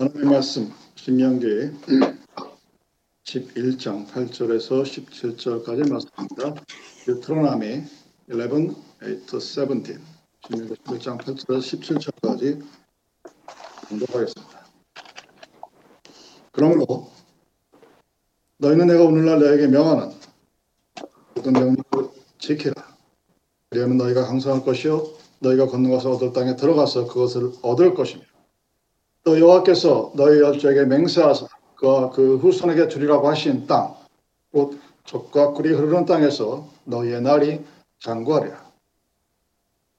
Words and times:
하나님의 0.00 0.30
말씀 0.30 0.72
신명기 0.94 1.72
11장 3.22 4.06
8절에서 4.06 4.82
17절까지 4.82 5.90
말씀입니다. 5.90 6.54
트로나미 7.20 7.82
11, 8.30 8.48
8, 8.98 9.20
17 9.28 10.00
신명기 10.46 10.74
11장 10.74 11.18
8절에서 11.18 11.58
17절까지 11.58 12.64
공독하겠습니다. 13.90 14.66
그러므로 16.52 17.10
너희는 18.56 18.86
내가 18.86 19.04
오늘날 19.04 19.38
너에게 19.38 19.66
명하는 19.66 20.14
모든 21.34 21.52
명령을 21.52 22.10
지키라. 22.38 22.72
그리하면 23.68 23.98
너희가 23.98 24.26
항상 24.26 24.54
할 24.54 24.64
것이요 24.64 25.06
너희가 25.40 25.66
건너가서 25.66 26.12
얻을 26.12 26.32
땅에 26.32 26.56
들어가서 26.56 27.06
그것을 27.06 27.52
얻을 27.60 27.92
것이며 27.92 28.29
또 29.30 29.38
여호와께서 29.38 30.10
너희 30.16 30.40
열조에게 30.40 30.86
맹세하사 30.86 31.46
그와 31.76 32.10
그 32.10 32.38
후손에게 32.38 32.88
주리라고 32.88 33.28
하신 33.28 33.68
땅, 33.68 33.94
곧 34.50 34.76
젖과 35.04 35.52
꿀이 35.52 35.72
흐르는 35.72 36.04
땅에서 36.04 36.66
너희의 36.82 37.22
날이 37.22 37.60
장구하리라. 38.00 38.60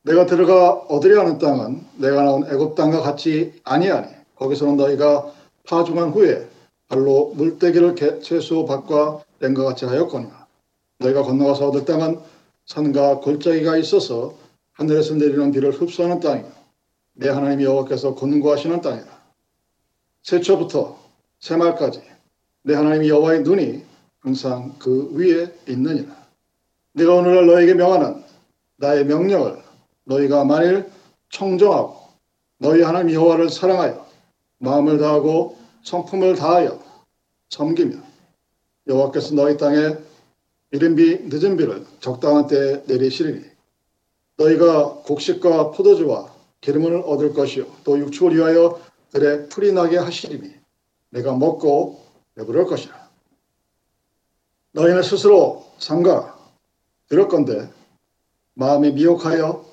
내가 0.02 0.26
들어가 0.26 0.74
얻으려 0.74 1.22
하는 1.22 1.38
땅은 1.38 1.82
내가 1.96 2.24
나온 2.24 2.46
애굽 2.46 2.76
땅과 2.76 3.00
같이 3.00 3.54
아니하니 3.64 4.08
거기서는 4.36 4.76
너희가 4.76 5.32
파종한 5.66 6.10
후에 6.10 6.50
발로 6.90 7.32
물대기를 7.36 8.22
채소 8.22 8.66
밭과 8.66 9.24
땡과 9.40 9.64
같이 9.64 9.86
하였거니와 9.86 10.46
너희가 10.98 11.24
건너가서 11.24 11.70
얻을 11.70 11.86
땅은 11.86 12.20
산과 12.66 13.20
골짜기가 13.20 13.78
있어서 13.78 14.34
하늘에서 14.74 15.16
내리는 15.16 15.54
비를 15.54 15.72
흡수하는 15.72 16.20
땅이요 16.20 16.52
내 17.14 17.30
하나님 17.30 17.62
여호와께서 17.62 18.16
권고하시는 18.16 18.82
땅이라. 18.82 19.21
새초부터 20.24 20.98
새말까지 21.40 22.02
내 22.64 22.76
하나님 22.76 23.08
여호와의 23.08 23.42
눈이 23.42 23.84
항상 24.20 24.76
그 24.78 25.10
위에 25.14 25.54
있느니라. 25.68 26.16
내가 26.94 27.16
오늘날 27.16 27.48
너에게 27.48 27.74
명하는 27.74 28.24
나의 28.78 29.06
명령을 29.06 29.62
너희가 30.04 30.44
만일 30.44 30.90
청정하고 31.30 31.96
너희 32.58 32.82
하나님 32.82 33.16
여호와를 33.16 33.50
사랑하여 33.50 34.06
마음을 34.60 35.00
다하고 35.00 35.58
성품을 35.84 36.36
다하여 36.36 36.80
섬기며 37.50 37.98
여호와께서 38.88 39.34
너희 39.36 39.58
땅에 39.58 39.96
이른 40.72 40.96
비 40.96 41.18
늦은 41.24 41.58
비를 41.58 41.86
적당한 42.00 42.48
때에 42.48 42.84
내리시리니 42.88 43.44
너희가 44.38 45.02
곡식과 45.06 45.72
포도주와 45.72 46.32
기름을 46.62 47.04
얻을 47.06 47.34
것이요 47.34 47.66
또 47.84 47.98
육축을 47.98 48.36
위하여 48.36 48.80
들에 49.12 49.48
풀이 49.48 49.74
나게 49.74 49.98
하시리니 49.98 50.56
내가 51.10 51.36
먹고 51.36 52.02
배부를 52.36 52.66
것이라. 52.66 53.10
너희는 54.72 55.04
스스로 55.04 55.66
삼가 55.78 56.40
들을 57.10 57.28
건데 57.28 57.70
마음이 58.54 58.92
미혹하여 58.94 59.66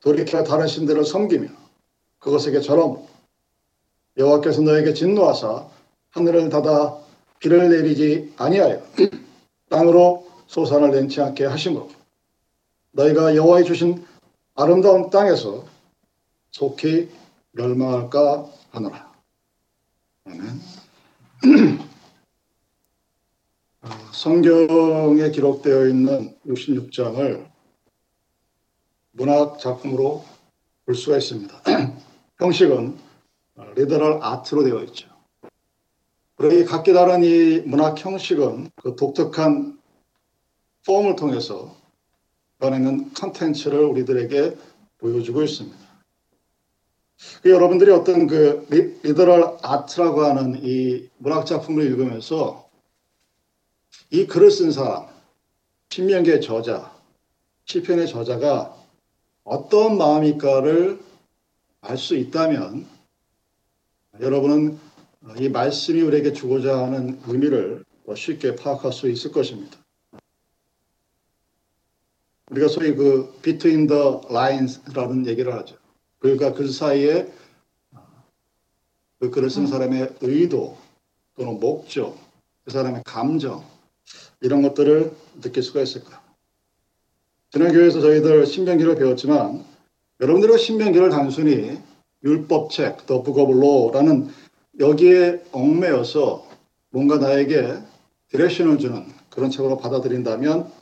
돌이켜 0.00 0.44
다른 0.44 0.68
신들을 0.68 1.04
섬기며 1.04 1.48
그것에게 2.20 2.60
절함. 2.60 3.04
여호와께서 4.16 4.62
너에게 4.62 4.94
진노하사 4.94 5.68
하늘을 6.10 6.48
닫아 6.48 6.96
비를 7.40 7.68
내리지 7.68 8.32
아니하여 8.36 8.82
땅으로 9.68 10.26
소산을 10.46 10.92
낸치 10.92 11.20
않게 11.20 11.44
하심으로. 11.44 11.90
너희가 12.92 13.34
여호와의 13.34 13.64
주신 13.64 14.06
아름다운 14.54 15.10
땅에서 15.10 15.64
속히 16.52 17.10
멸망할까 17.50 18.46
하노라. 18.76 19.10
아멘. 20.26 20.60
성경에 24.12 25.30
기록되어 25.30 25.86
있는 25.86 26.36
66장을 26.46 27.48
문학 29.12 29.58
작품으로 29.58 30.24
볼 30.84 30.94
수가 30.94 31.16
있습니다. 31.16 31.62
형식은 32.38 32.98
literal 33.76 34.22
art로 34.22 34.64
되어 34.64 34.82
있죠. 34.84 35.08
그리고 36.36 36.68
각기 36.68 36.92
다른 36.92 37.24
이 37.24 37.60
문학 37.60 37.98
형식은 37.98 38.72
그 38.76 38.94
독특한 38.94 39.80
폼을 40.84 41.16
통해서 41.16 41.74
꺼내는 42.58 43.14
컨텐츠를 43.14 43.86
우리들에게 43.86 44.54
보여주고 44.98 45.42
있습니다. 45.42 45.85
그 47.42 47.50
여러분들이 47.50 47.90
어떤 47.90 48.26
그 48.26 48.66
literal 49.02 49.58
art라고 49.62 50.22
하는 50.22 50.60
이 50.62 51.08
문학 51.18 51.46
작품을 51.46 51.84
읽으면서 51.84 52.68
이 54.10 54.26
글을 54.26 54.50
쓴 54.50 54.70
사람, 54.70 55.06
신명기의 55.90 56.40
저자, 56.40 56.94
시편의 57.64 58.08
저자가 58.08 58.76
어떤 59.44 59.96
마음일까를 59.96 61.00
알 61.80 61.96
수 61.96 62.16
있다면 62.16 62.86
여러분은 64.20 64.78
이 65.38 65.48
말씀이 65.48 66.00
우리에게 66.02 66.32
주고자 66.32 66.78
하는 66.78 67.20
의미를 67.26 67.84
더 68.04 68.14
쉽게 68.14 68.56
파악할 68.56 68.92
수 68.92 69.08
있을 69.08 69.32
것입니다. 69.32 69.78
우리가 72.50 72.68
소위 72.68 72.94
그 72.94 73.32
between 73.42 73.86
the 73.86 74.20
lines라는 74.30 75.26
얘기를 75.26 75.52
하죠. 75.54 75.76
글과 76.26 76.54
글 76.54 76.68
사이에 76.68 77.32
그 79.20 79.30
글을 79.30 79.48
쓴 79.48 79.68
사람의 79.68 80.16
의도 80.22 80.76
또는 81.36 81.60
목적, 81.60 82.18
그 82.64 82.72
사람의 82.72 83.02
감정 83.04 83.64
이런 84.40 84.60
것들을 84.62 85.12
느낄 85.40 85.62
수가 85.62 85.82
있을까? 85.82 86.20
지난 87.52 87.72
교회에서 87.72 88.00
저희들 88.00 88.44
신명기를 88.44 88.96
배웠지만 88.96 89.64
여러분들의 90.18 90.58
신명기를 90.58 91.10
단순히 91.10 91.78
율법책, 92.24 93.06
The 93.06 93.22
Book 93.22 93.40
of 93.40 93.52
Law라는 93.56 94.28
여기에 94.80 95.44
얽매여서 95.52 96.44
뭔가 96.90 97.18
나에게 97.18 97.78
디렉션을 98.30 98.78
주는 98.78 99.06
그런 99.30 99.50
책으로 99.50 99.78
받아들인다면 99.78 100.72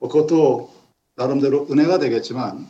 뭐 0.00 0.08
그것도 0.10 0.70
나름대로 1.16 1.66
은혜가 1.70 1.98
되겠지만 1.98 2.68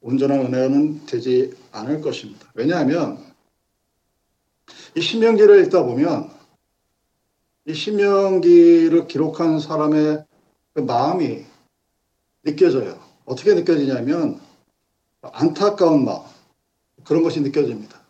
온전한 0.00 0.40
은혜는 0.40 1.06
되지 1.06 1.54
않을 1.72 2.00
것입니다. 2.00 2.50
왜냐하면 2.54 3.18
이 4.96 5.00
신명기를 5.00 5.64
읽다 5.64 5.82
보면 5.82 6.30
이 7.66 7.74
신명기를 7.74 9.06
기록한 9.06 9.60
사람의 9.60 10.24
그 10.72 10.80
마음이 10.80 11.44
느껴져요. 12.44 12.98
어떻게 13.24 13.54
느껴지냐면 13.54 14.40
안타까운 15.22 16.04
마음 16.04 16.22
그런 17.04 17.22
것이 17.22 17.40
느껴집니다. 17.40 18.00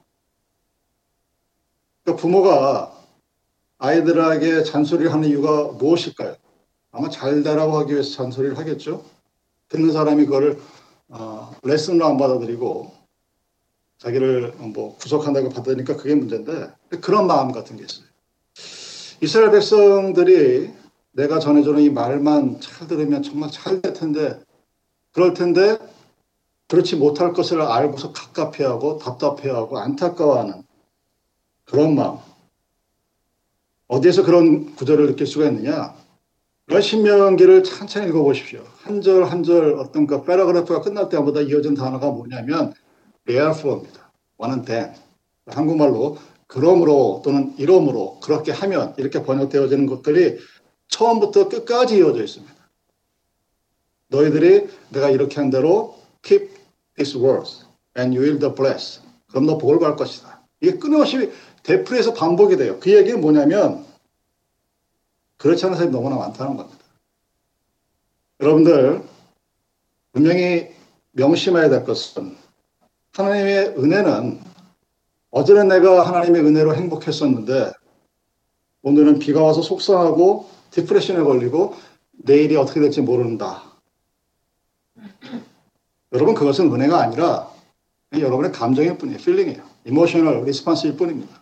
그러니까 2.04 2.22
부모가 2.22 2.96
아이들에게 3.78 4.62
잔소리를 4.62 5.12
하는 5.12 5.28
이유가 5.28 5.64
무엇일까요? 5.72 6.36
아마 6.92 7.08
잘 7.08 7.42
되라고 7.42 7.78
하기 7.78 7.92
위해서 7.92 8.10
잔소리를 8.12 8.58
하겠죠. 8.58 9.04
듣는 9.68 9.92
사람이 9.92 10.26
그거를 10.26 10.60
어, 11.10 11.54
레슨으로 11.62 12.06
안 12.06 12.16
받아들이고 12.16 12.92
자기를 13.98 14.54
뭐 14.58 14.96
구속한다고 14.96 15.50
받으니까 15.50 15.96
그게 15.96 16.14
문제인데 16.14 16.72
그런 17.00 17.26
마음 17.26 17.52
같은 17.52 17.76
게 17.76 17.84
있어요. 17.84 18.06
이스라엘 19.20 19.50
백성들이 19.50 20.72
내가 21.12 21.38
전해주는 21.38 21.82
이 21.82 21.90
말만 21.90 22.60
잘 22.60 22.86
들으면 22.86 23.22
정말 23.22 23.50
잘 23.50 23.82
될 23.82 23.92
텐데 23.92 24.40
그럴 25.12 25.34
텐데 25.34 25.76
그렇지 26.68 26.96
못할 26.96 27.32
것을 27.32 27.60
알고서 27.60 28.12
갑갑해하고 28.12 28.98
답답해하고 28.98 29.78
안타까워하는 29.78 30.62
그런 31.64 31.96
마음. 31.96 32.18
어디에서 33.88 34.22
그런 34.24 34.76
구절을 34.76 35.08
느낄 35.08 35.26
수가 35.26 35.46
있느냐? 35.46 35.96
신명기를 36.78 37.64
천천히 37.64 38.08
읽어보십시오. 38.08 38.62
한 38.82 39.00
절 39.00 39.24
한 39.24 39.42
절 39.42 39.74
어떤 39.78 40.06
그 40.06 40.22
패러그래프가 40.24 40.82
끝날 40.82 41.08
때마다 41.08 41.40
이어진 41.40 41.74
단어가 41.74 42.10
뭐냐면 42.10 42.72
therefore입니다. 43.26 44.12
원은 44.38 44.64
then. 44.64 44.92
한국말로 45.46 46.16
그러므로 46.46 47.22
또는 47.24 47.52
이러므로 47.58 48.18
그렇게 48.20 48.52
하면 48.52 48.94
이렇게 48.98 49.22
번역되어지는 49.22 49.86
것들이 49.86 50.38
처음부터 50.88 51.48
끝까지 51.48 51.96
이어져 51.98 52.22
있습니다. 52.22 52.54
너희들이 54.08 54.68
내가 54.90 55.10
이렇게 55.10 55.36
한 55.40 55.50
대로 55.50 55.96
keep 56.22 56.50
these 56.96 57.20
words 57.20 57.64
and 57.98 58.16
you 58.16 58.24
will 58.24 58.38
be 58.38 58.54
blessed. 58.54 59.02
그럼 59.28 59.46
너 59.46 59.58
복을 59.58 59.78
받을 59.78 59.96
것이다. 59.96 60.42
이게 60.60 60.78
끊임없이 60.78 61.30
대풀에서 61.62 62.14
반복이 62.14 62.56
돼요. 62.56 62.78
그 62.80 62.92
얘기는 62.92 63.20
뭐냐면 63.20 63.84
그렇지 65.40 65.64
않은 65.64 65.76
사람이 65.76 65.92
너무나 65.92 66.16
많다는 66.16 66.56
겁니다. 66.56 66.78
여러분들 68.40 69.02
분명히 70.12 70.68
명심해야 71.12 71.70
될 71.70 71.84
것은 71.84 72.36
하나님의 73.12 73.74
은혜는 73.78 74.40
어제는 75.30 75.68
내가 75.68 76.06
하나님의 76.06 76.42
은혜로 76.44 76.74
행복했었는데 76.74 77.72
오늘은 78.82 79.18
비가 79.18 79.42
와서 79.42 79.62
속상하고 79.62 80.48
depression에 80.72 81.22
걸리고 81.22 81.74
내일이 82.12 82.56
어떻게 82.56 82.80
될지 82.80 83.00
모른다. 83.00 83.64
여러분 86.12 86.34
그것은 86.34 86.70
은혜가 86.70 87.00
아니라 87.00 87.50
여러분의 88.12 88.52
감정일 88.52 88.98
뿐이에요. 88.98 89.18
feeling이에요. 89.18 89.62
emotional 89.86 90.44
response일 90.44 90.96
뿐입니다. 90.96 91.40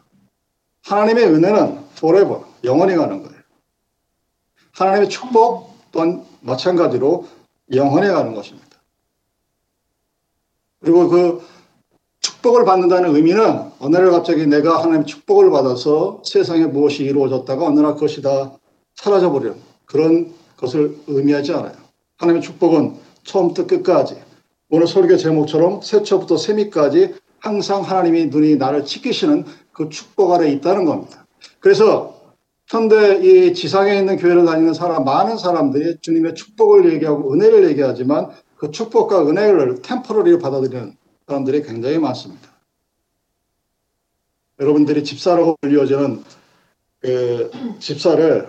하나님의 0.84 1.24
은혜는 1.24 1.84
forever, 1.96 2.44
영원히 2.62 2.94
가는 2.94 3.22
거예요. 3.22 3.38
하나님의 4.78 5.08
축복 5.08 5.72
또한 5.92 6.25
마찬가지로 6.40 7.26
영원히 7.75 8.08
가는 8.08 8.34
것입니다. 8.34 8.69
그리고 10.80 11.08
그 11.08 11.42
축복을 12.20 12.64
받는다는 12.64 13.14
의미는 13.14 13.70
어느 13.80 13.96
날 13.96 14.10
갑자기 14.10 14.46
내가 14.46 14.82
하나님 14.82 15.04
축복을 15.04 15.50
받아서 15.50 16.22
세상에 16.25 16.66
무엇이 16.66 17.04
이루어졌다가 17.04 17.66
어느 17.66 17.80
날 17.80 17.94
그것이 17.94 18.22
다 18.22 18.52
사라져버리는 18.96 19.56
그런 19.84 20.32
것을 20.56 20.96
의미하지 21.06 21.52
않아요. 21.52 21.75
하나님의 22.19 22.42
축복은 22.42 22.96
처음부터 23.25 23.66
끝까지 23.66 24.20
오늘 24.70 24.86
설교 24.86 25.16
제목처럼 25.16 25.80
세초부터 25.82 26.36
세미까지 26.36 27.14
항상 27.40 27.82
하나님이 27.82 28.26
눈이 28.26 28.56
나를 28.56 28.84
지키시는 28.84 29.44
그 29.72 29.88
축복 29.88 30.32
아래 30.32 30.50
있다는 30.50 30.84
겁니다. 30.84 31.26
그래서 31.60 32.17
현대 32.68 33.16
이 33.24 33.54
지상에 33.54 33.98
있는 33.98 34.18
교회를 34.18 34.44
다니는 34.44 34.74
사람 34.74 35.04
많은 35.04 35.38
사람들이 35.38 35.98
주님의 36.02 36.34
축복을 36.34 36.92
얘기하고 36.92 37.32
은혜를 37.32 37.68
얘기하지만 37.70 38.30
그 38.56 38.70
축복과 38.70 39.26
은혜를 39.26 39.80
템포러리로 39.80 40.38
받아들이는 40.38 40.94
사람들이 41.26 41.62
굉장히 41.62 41.98
많습니다. 41.98 42.48
여러분들이 44.60 45.02
집사라고 45.02 45.56
불리워지는 45.60 46.24
그 47.00 47.50
집사를 47.78 48.48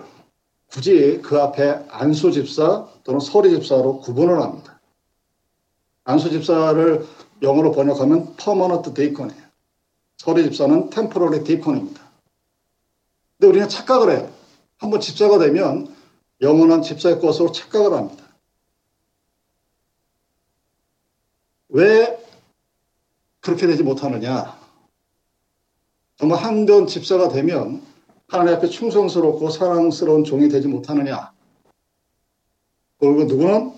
굳이 0.70 1.20
그 1.22 1.40
앞에 1.40 1.86
안수 1.88 2.30
집사 2.32 2.86
또는 3.04 3.20
서리 3.20 3.50
집사로 3.50 4.00
구분을 4.00 4.40
합니다. 4.40 4.80
안수 6.04 6.30
집사를 6.30 7.06
영어로 7.42 7.72
번역하면 7.72 8.36
permanent 8.36 8.92
deacon이에요. 8.92 9.42
서리 10.18 10.42
집사는 10.44 10.90
temporary 10.90 11.42
deacon입니다. 11.42 11.99
근데 13.40 13.48
우리는 13.48 13.68
착각을 13.70 14.10
해요. 14.14 14.30
한번 14.76 15.00
집사가 15.00 15.38
되면 15.38 15.96
영원한 16.42 16.82
집사의 16.82 17.20
것으로 17.20 17.52
착각을 17.52 17.94
합니다. 17.96 18.28
왜 21.70 22.22
그렇게 23.40 23.66
되지 23.66 23.82
못하느냐? 23.82 24.60
정말 26.16 26.38
한변 26.44 26.86
집사가 26.86 27.30
되면 27.30 27.82
하나님 28.28 28.56
앞에 28.56 28.68
충성스럽고 28.68 29.48
사랑스러운 29.48 30.24
종이 30.24 30.50
되지 30.50 30.68
못하느냐? 30.68 31.32
그리고 32.98 33.24
누구는 33.24 33.72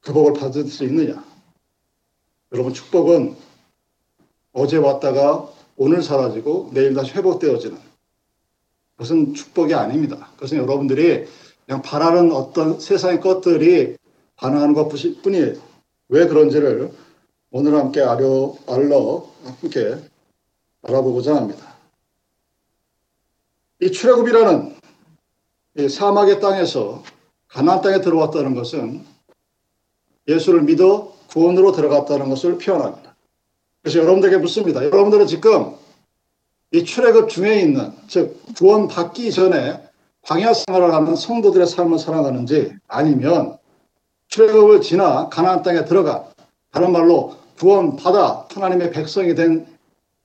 그 0.00 0.12
복을 0.12 0.32
받을 0.32 0.66
수 0.66 0.82
있느냐? 0.82 1.24
여러분 2.50 2.74
축복은 2.74 3.36
어제 4.52 4.78
왔다가 4.78 5.48
오늘 5.76 6.02
사라지고 6.02 6.70
내일 6.72 6.92
다시 6.94 7.12
회복되어지는 7.12 7.86
그것은 8.96 9.34
축복이 9.34 9.74
아닙니다. 9.74 10.30
그것은 10.34 10.58
여러분들이 10.58 11.26
그냥 11.66 11.82
바라는 11.82 12.32
어떤 12.32 12.80
세상의 12.80 13.20
것들이 13.20 13.96
반응하는 14.36 14.74
것 14.74 14.88
뿐이에요. 15.22 15.54
왜 16.08 16.26
그런지를 16.26 16.92
오늘 17.50 17.74
함께 17.76 18.00
알려, 18.00 18.54
알러 18.66 19.28
함께 19.44 19.96
알아보고자 20.82 21.36
합니다. 21.36 21.76
이 23.80 23.90
출애굽이라는 23.90 24.76
이 25.78 25.88
사막의 25.88 26.40
땅에서 26.40 27.02
가나안 27.48 27.82
땅에 27.82 28.00
들어왔다는 28.00 28.54
것은 28.54 29.04
예수를 30.28 30.62
믿어 30.62 31.14
구원으로 31.28 31.72
들어갔다는 31.72 32.30
것을 32.30 32.58
표현합니다. 32.58 33.14
그래서 33.82 33.98
여러분들에게 33.98 34.38
묻습니다. 34.38 34.84
여러분들은 34.84 35.26
지금 35.26 35.74
이 36.76 36.84
출애굽 36.84 37.30
중에 37.30 37.60
있는 37.62 37.90
즉 38.06 38.38
구원 38.54 38.86
받기 38.86 39.32
전에 39.32 39.82
광야 40.20 40.52
생활을 40.52 40.92
하는 40.92 41.16
성도들의 41.16 41.66
삶을 41.66 41.98
살아가는지 41.98 42.74
아니면 42.86 43.56
출애굽을 44.28 44.82
지나 44.82 45.30
가나안 45.30 45.62
땅에 45.62 45.86
들어가 45.86 46.28
다른 46.70 46.92
말로 46.92 47.34
구원 47.58 47.96
받아 47.96 48.46
하나님의 48.52 48.90
백성이 48.90 49.34
된 49.34 49.66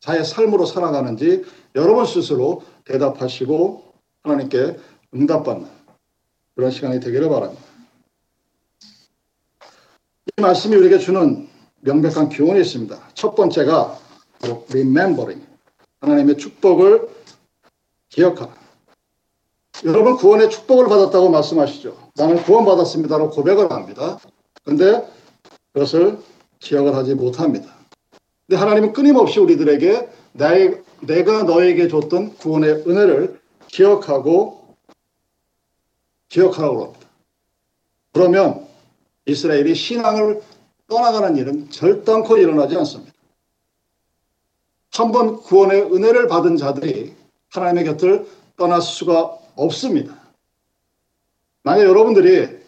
자의 0.01 0.25
삶으로 0.25 0.65
살아가는지 0.65 1.45
여러분 1.75 2.05
스스로 2.05 2.63
대답하시고 2.83 3.85
하나님께 4.23 4.77
응답받는 5.15 5.69
그런 6.55 6.69
시간이 6.69 6.99
되기를 6.99 7.29
바랍니다. 7.29 7.63
이 10.37 10.41
말씀이 10.41 10.75
우리에게 10.75 10.97
주는 10.97 11.47
명백한 11.79 12.27
교훈이 12.27 12.59
있습니다. 12.59 12.99
첫 13.13 13.35
번째가 13.35 13.97
remembering 14.69 15.50
하나님의 16.01 16.37
축복을 16.37 17.07
기억하라. 18.09 18.53
여러분 19.85 20.15
구원의 20.17 20.49
축복을 20.49 20.87
받았다고 20.87 21.29
말씀하시죠. 21.29 22.11
나는 22.15 22.43
구원받았습니다로 22.43 23.29
고백을 23.29 23.71
합니다. 23.71 24.19
근데 24.63 25.07
그것을 25.73 26.19
기억을 26.59 26.95
하지 26.95 27.15
못합니다. 27.15 27.73
근데 28.47 28.59
하나님은 28.59 28.93
끊임없이 28.93 29.39
우리들에게 29.39 30.09
나의, 30.33 30.83
내가 31.01 31.43
너에게 31.43 31.87
줬던 31.87 32.35
구원의 32.35 32.83
은혜를 32.87 33.39
기억하고 33.67 34.75
기억하라고 36.29 36.83
합니다. 36.83 37.07
그러면 38.13 38.67
이스라엘이 39.25 39.73
신앙을 39.73 40.41
떠나가는 40.87 41.35
일은 41.37 41.69
절단코 41.69 42.37
일어나지 42.37 42.75
않습니다. 42.77 43.10
한번 45.01 45.37
구원의 45.37 45.93
은혜를 45.93 46.27
받은 46.27 46.57
자들이 46.57 47.13
하나님의 47.49 47.85
곁을 47.85 48.27
떠날 48.55 48.81
수가 48.81 49.37
없습니다. 49.55 50.19
만약 51.63 51.83
여러분들이 51.83 52.61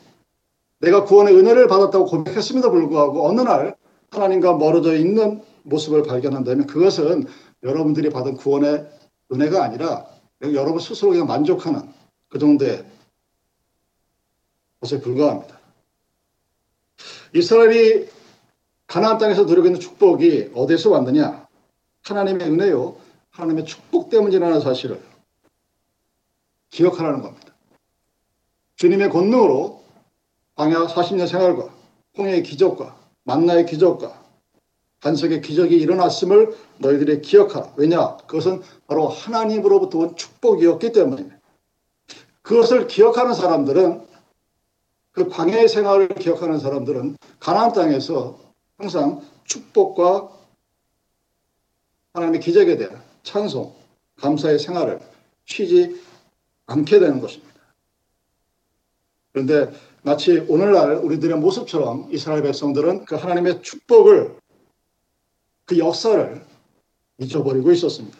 내가 0.80 1.06
구원의 1.06 1.36
은혜를 1.36 1.68
받았다고 1.68 2.06
고백했음에도 2.06 2.70
불구하고 2.72 3.28
어느 3.28 3.42
날 3.42 3.76
하나님과 4.12 4.58
멀어져 4.58 4.96
있는 4.96 5.42
모습을 5.64 6.04
발견한다면 6.04 6.68
그것은 6.68 7.26
여러분들이 7.64 8.10
받은 8.10 8.36
구원의 8.36 8.86
은혜가 9.32 9.64
아니라 9.64 10.06
여러분 10.42 10.80
스스로 10.80 11.12
그냥 11.12 11.26
만족하는 11.26 11.90
그 12.30 12.38
정도의 12.38 12.86
것에 14.82 15.00
불과합니다. 15.00 15.58
이스라엘이 17.34 18.10
가나안 18.88 19.18
땅에서 19.18 19.44
누리고 19.46 19.68
있는 19.68 19.80
축복이 19.80 20.52
어디서 20.54 20.92
왔느냐? 20.92 21.43
하나님의 22.06 22.50
은혜요. 22.50 22.96
하나님의 23.32 23.66
축복 23.66 24.10
때문이라는 24.10 24.62
사실을 24.62 25.02
기억하라는 26.70 27.22
겁니다. 27.22 27.54
주님의 28.76 29.10
권능으로 29.10 29.84
광야 30.56 30.88
40년 30.88 31.28
생활과 31.28 31.70
홍해의 32.18 32.44
기적과 32.44 32.96
만나의 33.24 33.66
기적과 33.66 34.22
반석의 35.00 35.42
기적이 35.42 35.78
일어났음을 35.78 36.56
너희들이 36.78 37.22
기억하라. 37.22 37.74
왜냐? 37.76 38.18
그것은 38.18 38.62
바로 38.88 39.08
하나님으로부터 39.08 40.00
온 40.00 40.16
축복이었기 40.16 40.92
때문입니다. 40.92 41.38
그것을 42.42 42.88
기억하는 42.88 43.34
사람들은 43.34 44.06
그 45.12 45.30
광야의 45.30 45.68
생활을 45.68 46.08
기억하는 46.16 46.60
사람들은 46.60 47.18
가나안 47.40 47.74
땅에서 47.74 48.40
항상 48.78 49.22
축복과 49.46 50.30
하나님의 52.14 52.42
기적에 52.42 52.78
대한 52.78 53.02
찬송, 53.24 53.74
감사의 54.18 54.60
생활을 54.60 55.00
쉬지 55.46 56.00
않게 56.68 57.00
되는 57.00 57.20
것입니다. 57.20 57.54
그런데 59.32 59.72
마치 60.04 60.46
오늘날 60.48 60.98
우리들의 60.98 61.38
모습처럼 61.38 62.10
이스라엘 62.12 62.44
백성들은 62.44 63.06
그 63.06 63.16
하나님의 63.16 63.64
축복을 63.64 64.38
그 65.66 65.78
역사를 65.80 66.46
잊어버리고 67.18 67.72
있었습니다. 67.72 68.18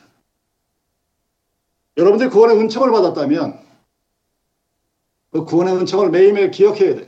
여러분들이 1.98 2.30
구원의 2.30 2.58
은총을 2.58 2.92
받았다면 2.92 3.62
그 5.32 5.46
구원의 5.46 5.76
은총을 5.76 6.10
매일매일 6.10 6.50
기억해야 6.50 6.96
돼요. 6.96 7.08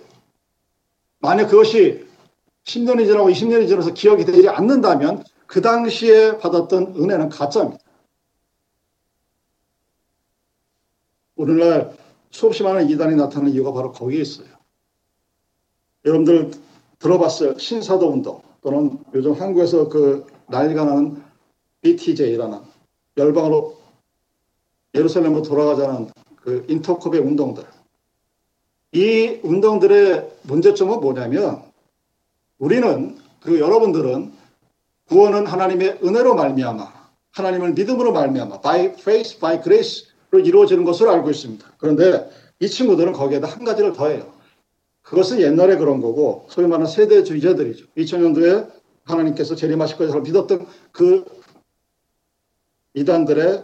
만약 1.20 1.48
그것이 1.48 2.06
10년이 2.65 3.08
지나고 3.08 3.30
20년이 3.30 3.68
지나서 3.68 3.94
기억이 3.94 4.25
되지 4.25 4.50
않는다면 4.50 5.24
그 5.48 5.62
당시에 5.62 6.38
받았던 6.38 6.96
은혜는 6.98 7.30
가짜입니다. 7.30 7.84
오늘날 11.36 11.96
수없이 12.32 12.64
많은 12.64 12.90
이단이 12.90 13.16
나타나는 13.16 13.52
이유가 13.52 13.72
바로 13.72 13.92
거기에 13.92 14.22
있어요. 14.22 14.48
여러분들 16.06 16.52
들어봤어요. 17.00 17.58
신사도 17.58 18.10
운동 18.10 18.42
또는 18.62 19.00
요즘 19.14 19.34
한국에서 19.34 19.90
그 19.90 20.25
난리가 20.48 20.86
나는 20.86 21.24
BTJ라는 21.82 22.60
열방으로 23.18 23.78
예루살렘으로 24.94 25.42
돌아가자는 25.42 26.10
그 26.38 26.66
인터컵의 26.70 27.20
운동들. 27.22 27.64
이 28.94 29.40
운동들의 29.44 30.40
문제점은 30.44 31.02
뭐냐면 31.02 31.64
우리는 32.58 33.18
그 33.42 33.60
여러분들은 33.60 34.32
구원은 35.08 35.46
하나님의 35.46 36.00
은혜로 36.04 36.36
말미암아 36.36 36.94
하나님을 37.32 37.74
믿음으로 37.74 38.12
말미암아 38.14 38.62
by 38.62 38.86
faith, 38.86 39.40
by 39.40 39.62
grace로 39.62 40.40
이루어지는 40.44 40.84
것을 40.84 41.10
알고 41.10 41.30
있습니다. 41.30 41.74
그런데 41.78 42.30
이 42.60 42.68
친구들은 42.68 43.14
거기에다 43.14 43.48
한 43.48 43.64
가지를 43.66 43.94
더해요. 43.94 44.34
그것은 45.02 45.40
옛날에 45.40 45.78
그런 45.78 46.02
거고 46.02 46.48
소위 46.50 46.68
말하는 46.68 46.88
세대주의자들이죠. 46.88 47.86
2000년도에 47.96 48.72
하나님께서 49.04 49.56
재림하실 49.56 49.98
것을 49.98 50.22
믿었던 50.22 50.66
그 50.92 51.26
이단들의 52.96 53.64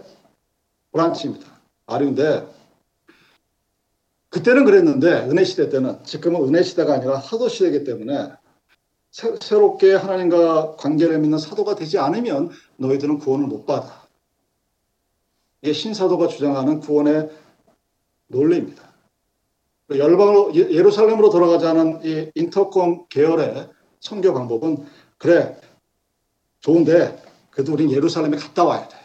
브란치입니다. 0.91 1.48
아류인데 1.88 2.45
그때는 4.29 4.65
그랬는데 4.65 5.27
은혜 5.29 5.43
시대 5.43 5.69
때는 5.69 6.03
지금은 6.03 6.43
은혜 6.43 6.62
시대가 6.62 6.93
아니라 6.93 7.19
사도 7.19 7.50
시대이기 7.50 7.83
때문에 7.86 8.31
새, 9.11 9.35
새롭게 9.41 9.93
하나님과 9.93 10.77
관계를 10.77 11.19
맺는 11.19 11.37
사도가 11.37 11.75
되지 11.75 11.99
않으면 11.99 12.49
너희들은 12.77 13.19
구원을 13.19 13.47
못 13.47 13.65
받아. 13.65 14.07
이게 15.61 15.73
신사도가 15.73 16.27
주장하는 16.27 16.79
구원의 16.79 17.29
논리입니다. 18.27 18.89
열방으로 19.89 20.55
예, 20.55 20.71
예루살렘으로 20.71 21.29
돌아가자는 21.29 22.05
이 22.05 22.31
인터콤 22.35 23.07
계열의 23.09 23.69
선교 23.99 24.33
방법은 24.33 24.87
그래 25.17 25.59
좋은데 26.61 27.21
그래도 27.51 27.73
우린 27.73 27.91
예루살렘에 27.91 28.37
갔다 28.37 28.63
와야 28.63 28.87
돼. 28.87 28.97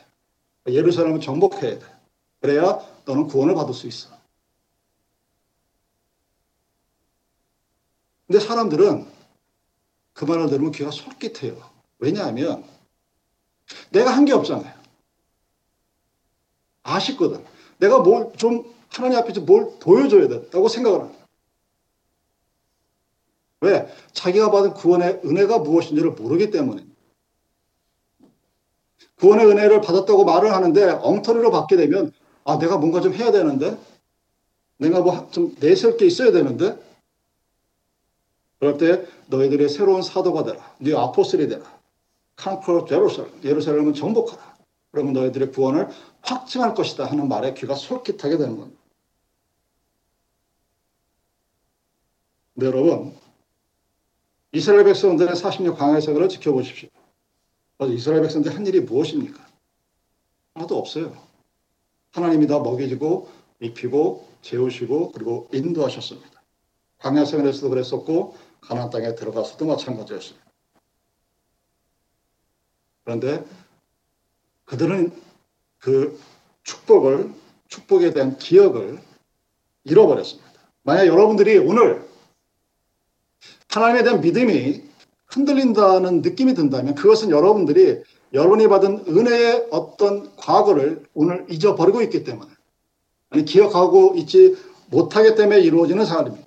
예루살렘을 0.68 1.20
정복해야 1.20 1.78
돼. 1.78 1.84
그래야 2.40 2.78
너는 3.04 3.26
구원을 3.26 3.54
받을 3.54 3.74
수 3.74 3.88
있어. 3.88 4.10
근데 8.26 8.40
사람들은 8.40 9.15
그 10.16 10.24
말을 10.24 10.48
들으면 10.48 10.72
귀가 10.72 10.90
솔깃해요. 10.90 11.60
왜냐하면 11.98 12.64
내가 13.90 14.10
한 14.10 14.24
게 14.24 14.32
없잖아요. 14.32 14.74
아쉽거든. 16.82 17.44
내가 17.78 17.98
뭘 18.00 18.32
좀 18.36 18.64
하나님 18.88 19.18
앞에서 19.18 19.40
뭘 19.42 19.78
보여줘야 19.78 20.26
된다고 20.28 20.68
생각을 20.68 21.00
합니다. 21.00 21.26
왜? 23.60 23.94
자기가 24.12 24.50
받은 24.50 24.74
구원의 24.74 25.20
은혜가 25.24 25.58
무엇인지를 25.58 26.12
모르기 26.12 26.50
때문에. 26.50 26.86
구원의 29.16 29.46
은혜를 29.46 29.80
받았다고 29.82 30.24
말을 30.24 30.52
하는데 30.54 30.82
엉터리로 31.02 31.50
받게 31.50 31.76
되면 31.76 32.12
아, 32.44 32.58
내가 32.58 32.78
뭔가 32.78 33.00
좀 33.00 33.12
해야 33.12 33.30
되는데? 33.32 33.76
내가 34.78 35.00
뭐 35.00 35.28
좀 35.30 35.54
내세울 35.60 35.96
게 35.96 36.06
있어야 36.06 36.32
되는데? 36.32 36.78
그럴 38.58 38.78
때 38.78 39.06
너희들의 39.28 39.68
새로운 39.68 40.02
사도가 40.02 40.44
되라. 40.44 40.74
네 40.78 40.94
아포스리 40.94 41.48
되라. 41.48 41.64
칸크로 42.36 42.84
제루살렘, 42.86 43.32
예루살렘은 43.42 43.94
정복하라. 43.94 44.56
그러면 44.90 45.12
너희들의 45.14 45.52
구원을 45.52 45.88
확증할 46.22 46.74
것이다 46.74 47.04
하는 47.04 47.28
말에 47.28 47.54
귀가 47.54 47.74
솔깃하게 47.74 48.38
되는 48.38 48.56
겁니다. 48.56 48.80
네, 52.54 52.66
여러분, 52.66 53.14
이스라엘 54.52 54.84
백성들의 54.84 55.34
40년 55.34 55.76
광야 55.76 56.00
생활을 56.00 56.30
지켜보십시오. 56.30 56.88
이스라엘 57.90 58.22
백성들 58.22 58.54
한 58.54 58.66
일이 58.66 58.80
무엇입니까? 58.80 59.46
하나도 60.54 60.78
없어요. 60.78 61.14
하나님이 62.12 62.46
다 62.46 62.58
먹이고 62.60 63.28
입히고 63.60 64.26
재우시고 64.40 65.12
그리고 65.12 65.48
인도하셨습니다. 65.52 66.42
광야 66.98 67.26
생활에서도 67.26 67.68
그랬었고 67.68 68.34
가나안 68.66 68.90
땅에 68.90 69.14
들어가서도 69.14 69.64
마찬가지였습니다. 69.66 70.44
그런데 73.04 73.44
그들은 74.64 75.12
그 75.78 76.18
축복을 76.64 77.32
축복에 77.68 78.12
대한 78.12 78.36
기억을 78.38 78.98
잃어버렸습니다. 79.84 80.50
만약 80.82 81.06
여러분들이 81.06 81.58
오늘 81.58 82.06
하나님에 83.68 84.02
대한 84.02 84.20
믿음이 84.20 84.82
흔들린다는 85.26 86.22
느낌이 86.22 86.54
든다면 86.54 86.94
그것은 86.94 87.30
여러분들이 87.30 88.02
여러분이 88.32 88.68
받은 88.68 89.04
은혜의 89.08 89.68
어떤 89.70 90.34
과거를 90.36 91.04
오늘 91.14 91.46
잊어버리고 91.48 92.02
있기 92.02 92.24
때문에 92.24 92.50
아니 93.30 93.44
기억하고 93.44 94.14
있지 94.16 94.56
못하기 94.90 95.34
때문에 95.36 95.60
이루어지는 95.60 96.04
사람입니다. 96.04 96.45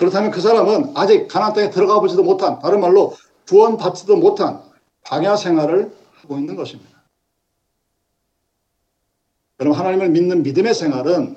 그렇다면 0.00 0.30
그 0.30 0.40
사람은 0.40 0.92
아직 0.94 1.28
가나안 1.28 1.52
땅에 1.52 1.68
들어가 1.68 2.00
보지도 2.00 2.22
못한 2.22 2.58
다른 2.58 2.80
말로 2.80 3.14
구원 3.46 3.76
받지도 3.76 4.16
못한 4.16 4.62
방야 5.02 5.36
생활을 5.36 5.92
하고 6.14 6.38
있는 6.38 6.56
것입니다. 6.56 7.02
여러분 9.60 9.78
하나님을 9.78 10.08
믿는 10.08 10.42
믿음의 10.42 10.72
생활은 10.72 11.36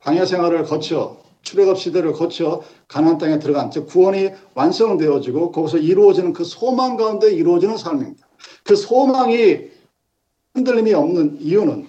방야 0.00 0.26
생활을 0.26 0.64
거쳐 0.64 1.18
출애굽 1.42 1.78
시대를 1.78 2.12
거쳐 2.12 2.64
가나안 2.88 3.18
땅에 3.18 3.38
들어간 3.38 3.70
즉 3.70 3.86
구원이 3.86 4.30
완성되어지고 4.54 5.52
거기서 5.52 5.78
이루어지는 5.78 6.32
그 6.32 6.42
소망 6.42 6.96
가운데 6.96 7.32
이루어지는 7.32 7.76
삶입니다. 7.76 8.26
그 8.64 8.74
소망이 8.74 9.60
흔들림이 10.54 10.92
없는 10.92 11.38
이유는 11.40 11.86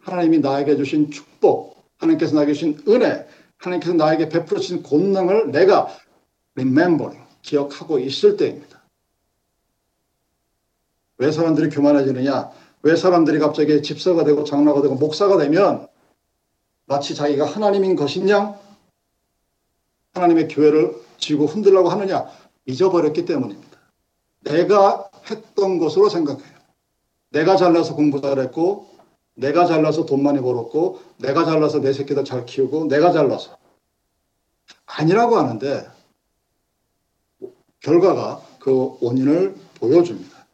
하나님이 0.00 0.38
나에게 0.38 0.78
주신 0.78 1.10
축복, 1.10 1.84
하나님께서 1.98 2.34
나에게 2.34 2.54
주신 2.54 2.82
은혜, 2.88 3.26
하나님께서 3.64 3.94
나에게 3.94 4.28
베풀어 4.28 4.60
주신 4.60 4.82
권능을 4.82 5.50
내가 5.50 5.88
remembering, 6.54 7.24
기억하고 7.42 7.98
있을 7.98 8.36
때입니다. 8.36 8.82
왜 11.18 11.30
사람들이 11.30 11.70
교만해지느냐? 11.70 12.50
왜 12.82 12.96
사람들이 12.96 13.38
갑자기 13.38 13.82
집사가 13.82 14.24
되고 14.24 14.44
장로가 14.44 14.82
되고 14.82 14.94
목사가 14.94 15.38
되면 15.38 15.88
마치 16.86 17.14
자기가 17.14 17.46
하나님인 17.46 17.96
것이냐? 17.96 18.58
하나님의 20.12 20.48
교회를 20.48 20.94
쥐고 21.18 21.46
흔들라고 21.46 21.88
하느냐? 21.88 22.26
잊어버렸기 22.66 23.24
때문입니다. 23.24 23.78
내가 24.40 25.10
했던 25.30 25.78
것으로 25.78 26.08
생각해요. 26.08 26.54
내가 27.30 27.56
잘나서 27.56 27.96
공부 27.96 28.20
잘했고, 28.20 28.93
내가 29.34 29.66
잘나서 29.66 30.06
돈 30.06 30.22
많이 30.22 30.40
벌었고, 30.40 31.02
내가 31.18 31.44
잘나서 31.44 31.80
내 31.80 31.92
새끼들 31.92 32.24
잘 32.24 32.46
키우고, 32.46 32.86
내가 32.86 33.12
잘나서. 33.12 33.56
아니라고 34.86 35.36
하는데, 35.36 35.88
결과가 37.80 38.42
그 38.60 38.96
원인을 39.00 39.54
보여줍니다. 39.78 40.46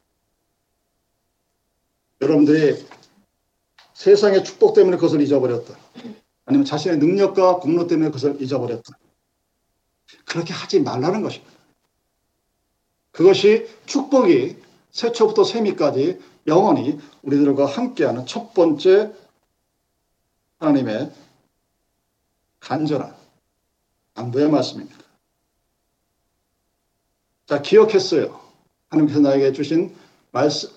여러분들이 2.21 2.85
세상의 3.95 4.45
축복 4.45 4.75
때문에 4.75 4.97
그것을 4.97 5.21
잊어버렸다. 5.21 5.77
아니면 6.47 6.65
자신의 6.65 6.99
능력과 6.99 7.59
공로 7.59 7.87
때문에 7.87 8.09
그것을 8.09 8.41
잊어버렸다. 8.43 8.99
그렇게 10.25 10.53
하지 10.53 10.81
말라는 10.81 11.23
것입니다. 11.23 11.53
그것이 13.13 13.69
축복이 13.87 14.57
세초부터 14.91 15.45
세미까지 15.45 16.19
영원히 16.51 16.99
우리들과 17.23 17.65
함께하는 17.65 18.27
첫 18.27 18.53
번째 18.53 19.15
하나님의 20.59 21.11
간절한 22.59 23.15
안부의 24.15 24.51
말씀입니다. 24.51 24.99
자, 27.47 27.63
기억했어요. 27.63 28.39
하나님께서 28.91 29.21
나에게 29.21 29.53
주신 29.53 29.97
말씀, 30.33 30.69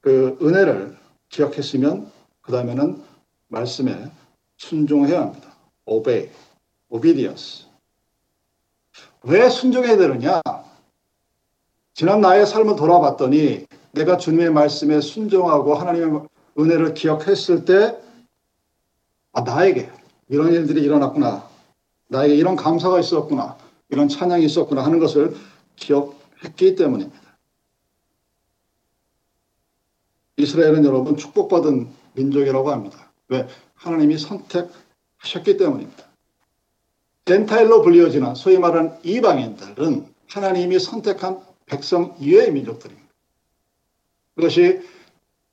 그 0.00 0.38
은혜를 0.40 0.96
기억했으면 1.28 2.10
그 2.40 2.52
다음에는 2.52 3.02
말씀에 3.48 4.10
순종해야 4.56 5.20
합니다. 5.20 5.54
obey, 5.84 6.30
obedience. 6.88 7.66
왜 9.22 9.48
순종해야 9.50 9.96
되느냐? 9.96 10.40
지난 11.94 12.20
나의 12.20 12.46
삶을 12.46 12.76
돌아봤더니 12.76 13.66
내가 13.96 14.18
주님의 14.18 14.50
말씀에 14.50 15.00
순종하고 15.00 15.74
하나님의 15.74 16.28
은혜를 16.58 16.92
기억했을 16.92 17.64
때, 17.64 17.98
아, 19.32 19.40
나에게 19.40 19.90
이런 20.28 20.52
일들이 20.52 20.82
일어났구나. 20.82 21.48
나에게 22.08 22.34
이런 22.34 22.56
감사가 22.56 23.00
있었구나. 23.00 23.56
이런 23.88 24.08
찬양이 24.08 24.44
있었구나 24.44 24.84
하는 24.84 24.98
것을 24.98 25.34
기억했기 25.76 26.74
때문입니다. 26.76 27.20
이스라엘은 30.36 30.84
여러분 30.84 31.16
축복받은 31.16 31.88
민족이라고 32.14 32.70
합니다. 32.70 33.10
왜? 33.28 33.48
하나님이 33.74 34.18
선택하셨기 34.18 35.56
때문입니다. 35.56 36.04
젠타일로 37.24 37.82
불리어지는 37.82 38.34
소위 38.34 38.58
말하는 38.58 38.92
이방인들은 39.02 40.06
하나님이 40.28 40.78
선택한 40.78 41.40
백성 41.64 42.14
이외의 42.20 42.52
민족들입니다. 42.52 43.05
그것이 44.36 44.80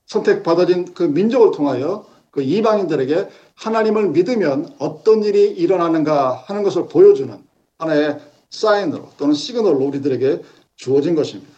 선택받아진 0.06 0.94
그 0.94 1.02
민족을 1.02 1.50
통하여 1.50 2.06
그 2.30 2.42
이방인들에게 2.42 3.28
하나님을 3.54 4.10
믿으면 4.10 4.74
어떤 4.78 5.24
일이 5.24 5.50
일어나는가 5.50 6.34
하는 6.34 6.62
것을 6.62 6.86
보여주는 6.88 7.36
하나의 7.78 8.20
사인으로 8.50 9.10
또는 9.16 9.34
시그널로 9.34 9.78
우리들에게 9.78 10.42
주어진 10.76 11.14
것입니다. 11.14 11.52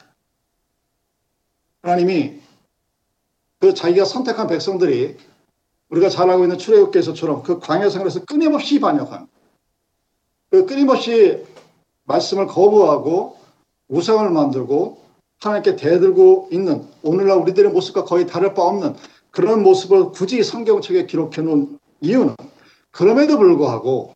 하나님이 1.83 2.40
그 3.59 3.75
자기가 3.75 4.04
선택한 4.04 4.47
백성들이 4.47 5.16
우리가 5.88 6.09
잘 6.09 6.30
알고 6.30 6.45
있는 6.45 6.59
출애굽기에서처럼 6.59 7.42
그 7.42 7.59
광야 7.59 7.90
생활에서 7.90 8.25
끊임없이 8.25 8.80
반역한 8.80 9.28
그 10.50 10.66
끊임없이 10.66 11.45
말씀을 12.04 12.47
거부하고 12.47 13.38
우상을 13.88 14.28
만들고 14.30 15.05
하나님께 15.40 15.76
대들고 15.76 16.49
있는 16.50 16.87
오늘날 17.02 17.38
우리들의 17.38 17.71
모습과 17.73 18.05
거의 18.05 18.26
다를 18.26 18.55
바 18.55 18.62
없는 18.62 18.97
그런 19.31 19.62
모습을 19.62 20.11
굳이 20.12 20.43
성경책에 20.43 21.07
기록해 21.07 21.43
놓은 21.43 21.78
이유는 22.00 22.35
그럼에도 22.90 23.38
불구하고 23.38 24.14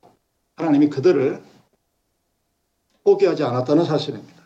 하나님이 0.57 0.89
그들을 0.89 1.43
포기하지 3.05 3.45
않았다는 3.45 3.85
사실입니다. 3.85 4.41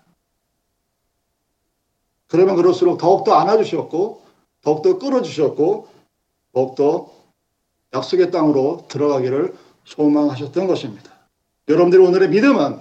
그러면 2.27 2.57
그럴수록 2.57 2.99
더욱더 2.99 3.35
안아주셨고 3.35 4.23
더욱더 4.63 4.99
끌어주셨고 4.99 5.89
더욱더 6.53 7.13
약속의 7.93 8.31
땅으로 8.33 8.87
들어가기를 8.89 9.55
소망하셨던 9.85 10.67
것입니다. 10.67 11.13
여러분들이 11.69 12.05
오늘의 12.05 12.31
믿음은 12.31 12.81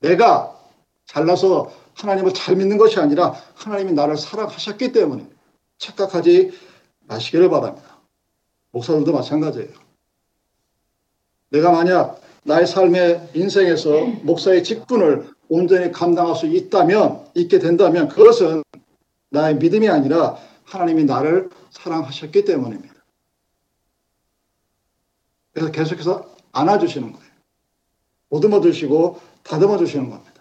내가 0.00 0.56
잘나서 1.06 1.72
하나님을 1.94 2.34
잘 2.34 2.56
믿는 2.56 2.78
것이 2.78 2.98
아니라 2.98 3.34
하나님이 3.54 3.92
나를 3.92 4.16
사랑하셨기 4.16 4.92
때문에 4.92 5.26
착각하지 5.78 6.52
마시기를 7.06 7.50
바랍니다. 7.50 7.98
목사들도 8.70 9.12
마찬가지예요. 9.12 9.72
내가 11.50 11.70
만약 11.70 12.20
나의 12.42 12.66
삶의 12.66 13.30
인생에서 13.34 14.06
목사의 14.22 14.64
직분을 14.64 15.32
온전히 15.48 15.92
감당할 15.92 16.34
수 16.34 16.46
있다면, 16.46 17.26
있게 17.34 17.58
된다면 17.58 18.08
그것은 18.08 18.62
나의 19.30 19.56
믿음이 19.56 19.88
아니라 19.88 20.36
하나님이 20.64 21.04
나를 21.04 21.50
사랑하셨기 21.70 22.44
때문입니다. 22.44 22.94
그래서 25.52 25.70
계속해서 25.70 26.34
안아주시는 26.52 27.12
거예요. 27.12 27.28
보듬어 28.28 28.60
주시고 28.60 29.20
다듬어 29.44 29.78
주시는 29.78 30.10
겁니다. 30.10 30.33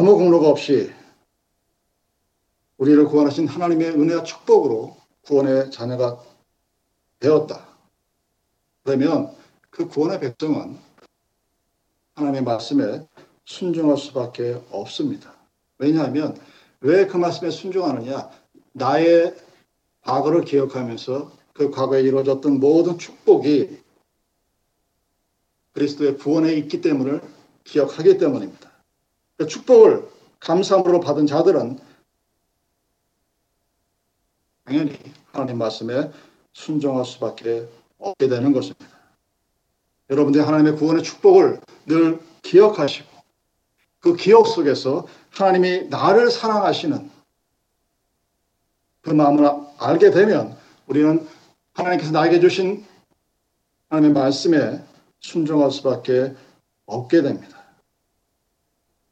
아무 0.00 0.16
공로가 0.16 0.48
없이 0.48 0.90
우리를 2.78 3.04
구원하신 3.04 3.46
하나님의 3.48 3.90
은혜와 3.90 4.22
축복으로 4.22 4.96
구원의 5.26 5.70
자녀가 5.70 6.24
되었다. 7.18 7.68
그러면 8.82 9.36
그 9.68 9.88
구원의 9.88 10.20
백성은 10.20 10.78
하나님의 12.14 12.44
말씀에 12.44 13.06
순종할 13.44 13.98
수밖에 13.98 14.62
없습니다. 14.70 15.34
왜냐하면 15.76 16.34
왜 16.80 17.06
그 17.06 17.18
말씀에 17.18 17.50
순종하느냐? 17.50 18.30
나의 18.72 19.36
과거를 20.00 20.46
기억하면서 20.46 21.30
그 21.52 21.70
과거에 21.70 22.00
이루어졌던 22.00 22.58
모든 22.58 22.96
축복이 22.96 23.82
그리스도의 25.72 26.16
구원에 26.16 26.54
있기 26.54 26.80
때문을 26.80 27.20
기억하기 27.64 28.16
때문입니다. 28.16 28.69
그 29.40 29.46
축복을 29.46 30.06
감사함으로 30.38 31.00
받은 31.00 31.26
자들은 31.26 31.78
당연히 34.64 34.98
하나님 35.32 35.56
말씀에 35.56 36.12
순종할 36.52 37.06
수밖에 37.06 37.66
없게 37.96 38.28
되는 38.28 38.52
것입니다. 38.52 38.86
여러분들이 40.10 40.44
하나님의 40.44 40.76
구원의 40.76 41.02
축복을 41.02 41.58
늘 41.86 42.20
기억하시고 42.42 43.08
그 44.00 44.14
기억 44.14 44.46
속에서 44.46 45.06
하나님이 45.30 45.88
나를 45.88 46.30
사랑하시는 46.30 47.10
그 49.00 49.10
마음을 49.10 49.50
알게 49.78 50.10
되면 50.10 50.54
우리는 50.86 51.26
하나님께서 51.72 52.12
나에게 52.12 52.40
주신 52.40 52.84
하나님의 53.88 54.12
말씀에 54.12 54.84
순종할 55.20 55.70
수밖에 55.70 56.36
없게 56.84 57.22
됩니다. 57.22 57.59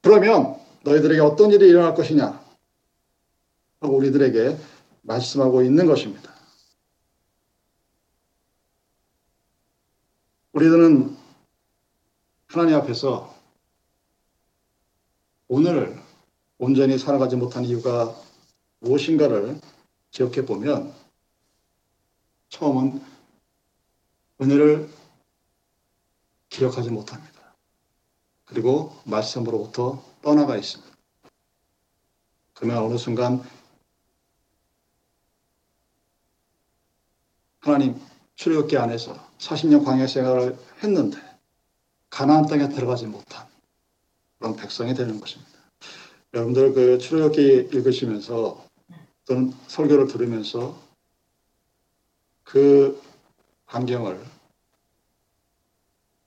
그러면 0.02 0.56
너희들에게 0.84 1.20
어떤 1.20 1.50
일이 1.50 1.68
일어날 1.68 1.94
것이냐? 1.94 2.44
하고 3.80 3.96
우리들에게 3.96 4.56
말씀하고 5.02 5.62
있는 5.62 5.87
것입니다. 5.87 6.32
우리들은 10.52 11.16
하나님 12.48 12.76
앞에서 12.76 13.34
오늘 15.46 15.96
온전히 16.58 16.98
살아가지 16.98 17.37
못한 17.37 17.64
이유가 17.64 18.14
무엇인가를 18.80 19.61
기억해 20.11 20.44
보면 20.44 20.92
처음은 22.48 23.00
은혜를 24.40 24.88
기억하지 26.48 26.90
못합니다. 26.90 27.38
그리고 28.48 28.96
말씀으로부터 29.04 30.02
떠나가 30.22 30.56
있습니다. 30.56 30.90
그러면 32.54 32.82
어느 32.82 32.96
순간 32.96 33.42
하나님 37.61 38.00
출애굽기 38.37 38.76
안에서 38.76 39.14
40년 39.38 39.84
광야 39.84 40.06
생활을 40.06 40.58
했는데 40.82 41.18
가나안 42.11 42.46
땅에 42.46 42.68
들어가지 42.68 43.06
못한 43.06 43.46
그런 44.38 44.56
백성이 44.56 44.94
되는 44.94 45.20
것입니다. 45.20 45.52
여러분들 46.34 46.72
그 46.72 46.98
출애굽기 46.98 47.68
읽으시면서 47.72 48.66
또는 49.26 49.52
설교를 49.66 50.06
들으면서 50.06 50.80
그 52.44 53.00
환경을 53.66 54.38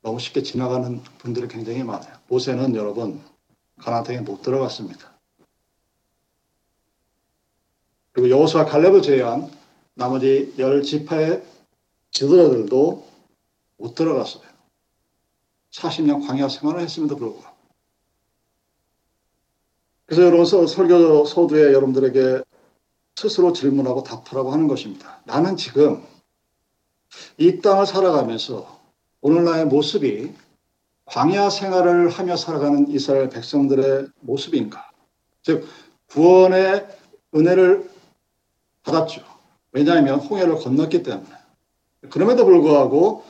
너무 0.02 0.20
쉽게 0.20 0.44
지나가는 0.44 1.02
분들이 1.20 1.48
굉장히 1.48 1.84
많아요. 1.84 2.18
모세는 2.28 2.76
여러분 2.76 3.22
가나안 3.78 4.04
땅에 4.04 4.20
못 4.20 4.42
들어갔습니다. 4.42 5.12
그리고 8.12 8.30
여호수아 8.30 8.66
갈렙을 8.66 9.02
제외한 9.02 9.50
나머지 9.94 10.54
열 10.58 10.84
지파의 10.84 11.44
지도자들도 12.12 13.08
못 13.78 13.96
들어갔어요. 13.96 14.44
40년 15.72 16.28
광야 16.28 16.50
생활을 16.50 16.82
했음에도 16.82 17.16
불구하고. 17.16 17.56
그래서 20.06 20.24
여러분 20.24 20.46
설교 20.46 21.26
서두에 21.26 21.74
여러분들에게 21.74 22.44
스스로 23.16 23.54
질문하고 23.54 24.04
답하라고 24.04 24.52
하는 24.52 24.68
것입니다. 24.68 25.22
나는 25.26 25.56
지금 25.56 26.06
이 27.38 27.62
땅을 27.62 27.86
살아가면서 27.86 28.81
오늘날의 29.21 29.65
모습이 29.65 30.31
광야 31.05 31.49
생활을 31.49 32.10
하며 32.10 32.36
살아가는 32.36 32.89
이스라엘 32.89 33.29
백성들의 33.29 34.07
모습인가? 34.21 34.89
즉 35.43 35.67
구원의 36.07 36.88
은혜를 37.36 37.89
받았죠. 38.84 39.21
왜냐하면 39.71 40.19
홍해를 40.19 40.55
건넜기 40.55 41.03
때문에. 41.03 41.29
그럼에도 42.10 42.45
불구하고 42.45 43.23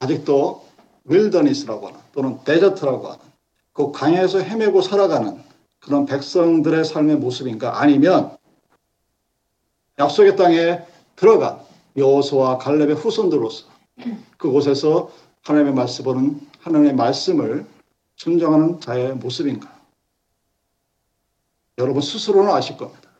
아직도 0.00 0.64
윌더니스라고 1.04 1.88
하는 1.88 2.00
또는 2.12 2.38
데저트라고 2.44 3.08
하는 3.08 3.18
그 3.72 3.90
강에서 3.92 4.40
헤매고 4.40 4.82
살아가는 4.82 5.42
그런 5.80 6.04
백성들의 6.04 6.84
삶의 6.84 7.16
모습인가 7.16 7.80
아니면 7.80 8.36
약속의 9.98 10.36
땅에 10.36 10.82
들어간 11.16 11.60
여호수와 11.96 12.58
갈렙의 12.58 12.94
후손들로서 12.94 13.69
그곳에서 14.36 15.10
하나님의 15.42 15.74
말씀을 15.74 16.40
하나님의 16.60 16.94
말씀을 16.94 17.66
순정하는 18.16 18.80
자의 18.80 19.14
모습인가? 19.14 19.80
여러분 21.78 22.02
스스로는 22.02 22.50
아실 22.52 22.76
겁니다. 22.76 23.10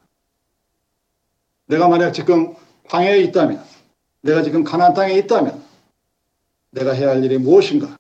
내가 1.67 1.89
만약 1.89 2.13
지금 2.13 2.55
광야에 2.89 3.21
있다면, 3.21 3.65
내가 4.23 4.43
지금 4.43 4.65
가나안 4.65 4.93
땅에 4.93 5.15
있다면, 5.15 5.65
내가 6.71 6.93
해야 6.93 7.11
할 7.11 7.25
일이 7.25 7.39
무엇인가? 7.39 7.97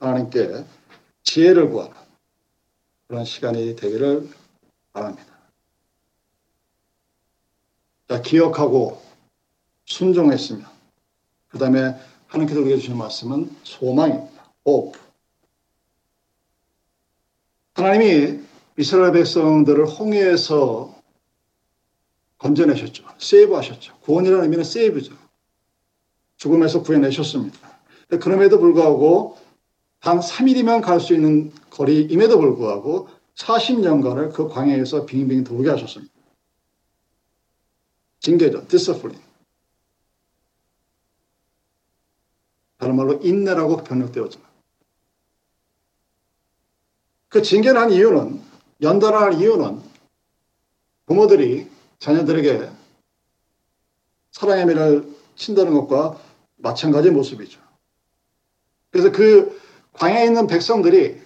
하나님께 0.00 0.64
지혜를 1.22 1.70
구하는 1.70 1.94
그런 3.06 3.24
시간이 3.24 3.76
되기를 3.76 4.28
바랍니다. 4.92 5.32
자, 8.08 8.20
기억하고 8.22 9.00
순종했으면, 9.84 10.66
그 11.48 11.58
다음에 11.58 11.94
하나님께서 12.32 12.60
우리에게 12.60 12.78
주시는 12.78 12.98
말씀은 12.98 13.54
소망입니다. 13.62 14.52
hope. 14.66 15.00
하나님이 17.74 18.40
이스라엘 18.78 19.12
백성들을 19.12 19.86
홍해에서 19.86 20.94
건져내셨죠. 22.38 23.04
save하셨죠. 23.18 23.98
구원이라는 23.98 24.44
의미는 24.44 24.64
save죠. 24.64 25.14
죽음에서 26.36 26.82
구해내셨습니다. 26.82 27.58
그럼에도 28.20 28.58
불구하고 28.58 29.38
단 30.00 30.18
3일이면 30.18 30.82
갈 30.82 31.00
수 31.00 31.14
있는 31.14 31.52
거리임에도 31.70 32.38
불구하고 32.38 33.08
40년간을 33.36 34.32
그 34.32 34.48
광야에서 34.48 35.06
빙빙 35.06 35.44
돌게 35.44 35.70
하셨습니다. 35.70 36.12
징계죠. 38.20 38.66
discipline. 38.68 39.18
다른 42.82 42.96
말로 42.96 43.20
인내라고 43.22 43.76
번역되었지만 43.84 44.44
그 47.28 47.40
징계를 47.40 47.80
한 47.80 47.92
이유는 47.92 48.42
연단할 48.80 49.34
이유는 49.34 49.80
부모들이 51.06 51.70
자녀들에게 52.00 52.68
사랑의 54.32 54.66
미를 54.66 55.08
친다는 55.36 55.74
것과 55.74 56.18
마찬가지 56.56 57.10
모습이죠. 57.10 57.60
그래서 58.90 59.12
그 59.12 59.60
광야에 59.92 60.26
있는 60.26 60.48
백성들이 60.48 61.22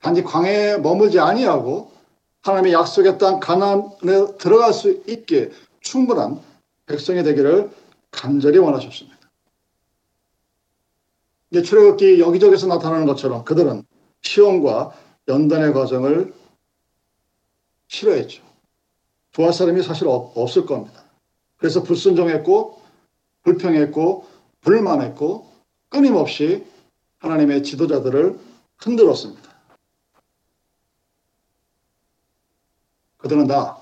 단지 0.00 0.22
광야에 0.22 0.76
머물지 0.76 1.18
아니하고 1.18 1.92
하나님의 2.42 2.74
약속의 2.74 3.16
땅 3.16 3.40
가나안에 3.40 4.36
들어갈 4.38 4.74
수 4.74 5.02
있게 5.08 5.50
충분한 5.80 6.42
백성이 6.84 7.22
되기를 7.22 7.70
간절히 8.10 8.58
원하셨습니다. 8.58 9.19
이제 11.50 11.62
출애굽기 11.62 12.20
여기저기서 12.20 12.66
나타나는 12.66 13.06
것처럼 13.06 13.44
그들은 13.44 13.84
시험과 14.22 14.92
연단의 15.28 15.72
과정을 15.72 16.32
싫어했죠. 17.88 18.42
좋아할 19.32 19.52
사람이 19.52 19.82
사실 19.82 20.06
없을 20.08 20.66
겁니다. 20.66 21.04
그래서 21.56 21.82
불순종했고 21.82 22.80
불평했고 23.42 24.26
불만했고 24.60 25.50
끊임없이 25.88 26.66
하나님의 27.18 27.62
지도자들을 27.62 28.38
흔들었습니다. 28.78 29.50
그들은 33.18 33.46
다 33.46 33.78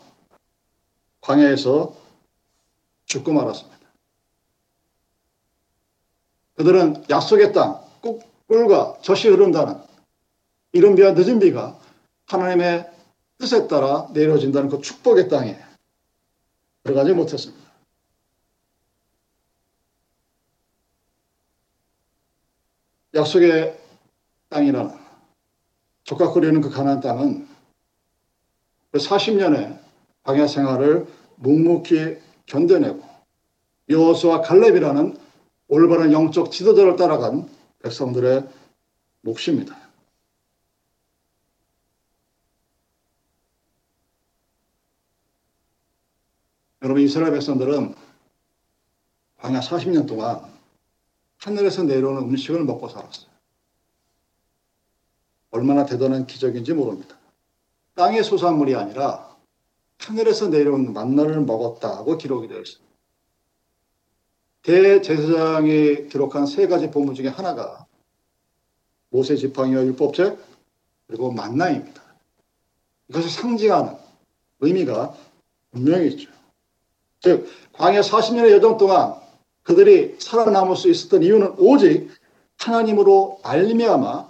광야에서 1.20 1.94
죽고 3.04 3.32
말았습니다. 3.32 3.77
그들은 6.58 7.04
약속의 7.08 7.52
땅, 7.52 7.80
꿀과 8.48 8.98
젖이 9.02 9.32
흐른다는 9.32 9.80
이른 10.72 10.96
비와 10.96 11.12
늦은 11.12 11.38
비가 11.38 11.78
하나님의 12.26 12.90
뜻에 13.38 13.68
따라 13.68 14.08
내려진다는 14.12 14.68
그 14.68 14.80
축복의 14.80 15.28
땅에 15.28 15.56
들어가지 16.82 17.12
못했습니다. 17.12 17.68
약속의 23.14 23.78
땅이라는 24.48 24.98
족각거리는 26.02 26.60
그 26.60 26.70
가나안 26.70 27.00
땅은 27.00 27.48
그 28.90 28.98
40년의 28.98 29.78
광야 30.24 30.48
생활을 30.48 31.06
묵묵히 31.36 32.18
견뎌내고 32.46 33.00
여호수와 33.88 34.40
갈렙이라는 34.40 35.27
올바른 35.68 36.12
영적 36.12 36.50
지도자를 36.50 36.96
따라간 36.96 37.48
백성들의 37.80 38.48
몫입니다. 39.20 39.76
여러분 46.82 47.02
이스라엘 47.02 47.32
백성들은 47.32 47.94
광야 49.38 49.60
40년 49.60 50.06
동안 50.06 50.40
하늘에서 51.38 51.82
내려오는 51.82 52.22
음식을 52.22 52.64
먹고 52.64 52.88
살았어요. 52.88 53.28
얼마나 55.50 55.84
대단한 55.86 56.26
기적인지 56.26 56.72
모릅니다. 56.74 57.16
땅의 57.94 58.24
소산물이 58.24 58.74
아니라 58.74 59.36
하늘에서 59.98 60.48
내려온 60.48 60.92
만나를 60.92 61.40
먹었다고 61.40 62.16
기록이 62.16 62.48
되어 62.48 62.60
있습니다. 62.60 62.87
대제사장이 64.68 66.08
기록한 66.08 66.44
세 66.44 66.66
가지 66.66 66.90
본문 66.90 67.14
중에 67.14 67.28
하나가 67.28 67.86
모세 69.08 69.34
지팡이와 69.34 69.82
율법책 69.82 70.38
그리고 71.06 71.32
만나입니다. 71.32 72.02
이것을 73.08 73.30
상징하는 73.30 73.94
의미가 74.60 75.14
분명히 75.70 76.08
있죠. 76.08 76.30
즉 77.20 77.48
광야 77.72 78.02
40년의 78.02 78.50
여정 78.50 78.76
동안 78.76 79.14
그들이 79.62 80.16
살아남을 80.18 80.76
수 80.76 80.90
있었던 80.90 81.22
이유는 81.22 81.54
오직 81.56 82.10
하나님으로 82.58 83.40
알미암아 83.42 84.28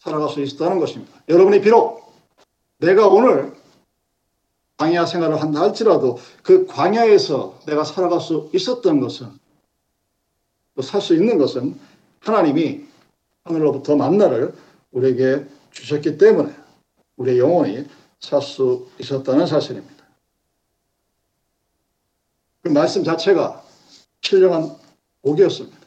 살아갈 0.00 0.28
수 0.28 0.42
있었다는 0.42 0.80
것입니다. 0.80 1.12
여러분이 1.28 1.60
비록 1.60 2.12
내가 2.78 3.06
오늘 3.06 3.54
광야 4.76 5.06
생활을 5.06 5.40
한다 5.40 5.60
할지라도 5.60 6.18
그 6.42 6.66
광야에서 6.66 7.60
내가 7.66 7.84
살아갈 7.84 8.20
수 8.20 8.50
있었던 8.52 9.00
것은 9.00 9.30
또살수 10.74 11.14
있는 11.14 11.38
것은 11.38 11.78
하나님이 12.20 12.84
하늘로부터 13.44 13.96
만나를 13.96 14.54
우리에게 14.92 15.46
주셨기 15.70 16.18
때문에 16.18 16.54
우리의 17.16 17.38
영혼이 17.38 17.86
살 18.20 18.42
수 18.42 18.88
있었다는 18.98 19.46
사실입니다. 19.46 20.04
그 22.62 22.68
말씀 22.68 23.04
자체가 23.04 23.62
신령한 24.20 24.76
복이었습니다. 25.22 25.78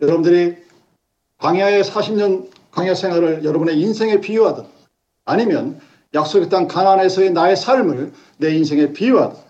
여러분들이 0.00 0.56
광야의 1.38 1.84
40년 1.84 2.50
광야 2.70 2.94
생활을 2.94 3.44
여러분의 3.44 3.78
인생에 3.80 4.20
비유하든 4.20 4.64
아니면 5.24 5.80
약속의 6.16 6.48
땅 6.48 6.66
가나안에서의 6.66 7.32
나의 7.32 7.56
삶을 7.56 8.12
내 8.38 8.56
인생에 8.56 8.92
비유하든 8.92 9.40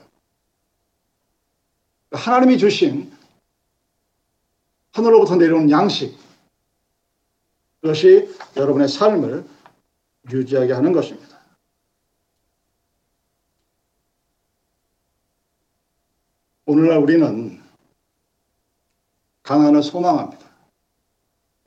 하나님이 2.11 2.59
주신 2.59 3.13
하늘로부터 4.93 5.37
내려오는 5.37 5.71
양식 5.71 6.19
그것이 7.81 8.35
여러분의 8.57 8.89
삶을 8.89 9.47
유지하게 10.31 10.73
하는 10.73 10.93
것입니다. 10.93 11.37
오늘날 16.65 16.99
우리는 16.99 17.63
가난을 19.45 19.85
소망합니다. 19.85 20.45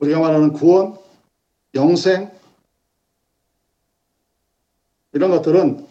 우리가 0.00 0.20
말하는 0.20 0.52
구원, 0.52 0.98
영생, 1.74 2.30
이런 5.12 5.30
것들은 5.30 5.86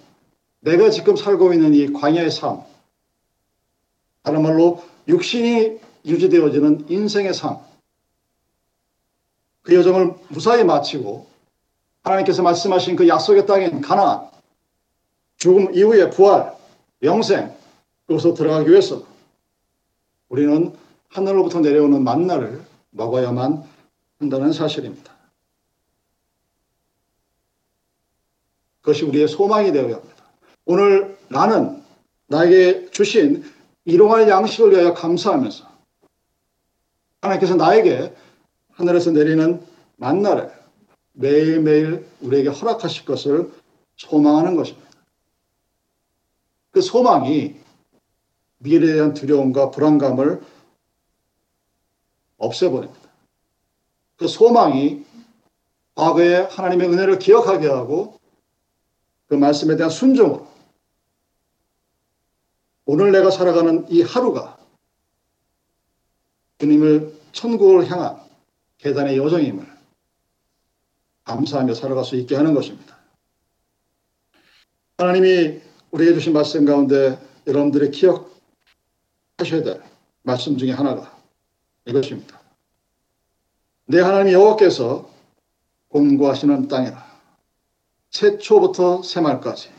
내가 0.62 0.90
지금 0.90 1.16
살고 1.16 1.54
있는 1.54 1.74
이 1.74 1.92
광야의 1.94 2.32
삶, 2.32 2.62
다른 4.24 4.42
말로 4.42 4.84
육신이 5.08 5.80
유지되어지는 6.06 6.90
인생의 6.90 7.34
삶, 7.34 7.58
그 9.62 9.76
여정을 9.76 10.16
무사히 10.30 10.64
마치고 10.64 11.28
하나님께서 12.04 12.42
말씀하신 12.42 12.96
그 12.96 13.08
약속의 13.08 13.46
땅인 13.46 13.82
가나안, 13.82 14.30
죽음 15.38 15.74
이후의 15.74 16.12
부활, 16.12 16.54
영생, 17.04 17.56
그곳으로 18.08 18.34
들어가기 18.34 18.70
위해서 18.70 19.04
우리는 20.28 20.76
하늘로부터 21.10 21.60
내려오는 21.60 22.04
만나를 22.04 22.62
먹어야만 22.92 23.64
한다는 24.20 24.52
사실입니다. 24.52 25.19
그것이 28.82 29.06
우리의 29.06 29.28
소망이 29.28 29.72
되어야 29.72 29.96
합니다. 29.96 30.16
오늘 30.66 31.18
나는 31.30 31.84
나에게 32.28 32.92
주신 32.92 33.44
일용할 33.86 34.30
양식을 34.30 34.72
위하여 34.72 34.94
감사하면서 34.94 35.68
하나님께서 37.22 37.56
나에게 37.56 38.14
하늘에서 38.74 39.12
내리는 39.12 39.62
만나를 39.98 40.52
매일매일 41.14 42.08
우리에게 42.22 42.50
허락하실 42.50 43.06
것을 43.06 43.52
소망하는 43.98 44.56
것입니다. 44.56 44.88
그 46.72 46.82
소망이 46.82 47.56
미래에 48.60 48.94
대한 48.94 49.14
두려움과 49.14 49.72
불안감을 49.72 50.42
없애버립니다. 52.38 53.10
그 54.16 54.28
소망이 54.28 55.04
과거에 55.96 56.36
하나님의 56.36 56.90
은혜를 56.90 57.20
기억하게 57.20 57.68
하고 57.68 58.19
그 59.30 59.36
말씀에 59.36 59.76
대한 59.76 59.92
순종으로 59.92 60.48
오늘 62.86 63.12
내가 63.12 63.30
살아가는 63.30 63.86
이 63.90 64.02
하루가 64.02 64.58
주님을 66.58 67.14
천국을 67.32 67.90
향한 67.90 68.20
계단의 68.80 69.18
여정임을 69.18 69.66
감사하며 71.24 71.76
살아갈 71.76 72.04
수 72.04 72.16
있게 72.16 72.36
하는 72.36 72.56
것입니다. 72.56 72.98
하나님이 74.98 75.62
우리에게 75.92 76.16
주신 76.16 76.34
말씀 76.34 76.66
가운데 76.66 77.20
여러분들이 77.46 77.92
기억하셔야 77.92 79.64
될 79.64 79.84
말씀 80.24 80.58
중에 80.58 80.72
하나가 80.72 81.16
이것입니다. 81.86 82.40
내 83.86 84.02
하나님 84.02 84.34
여호와께서 84.34 85.08
공고하시는 85.90 86.68
땅이라 86.68 87.09
새초부터 88.12 89.04
새말까지 89.04 89.70